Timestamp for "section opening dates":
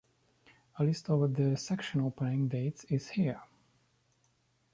1.55-2.85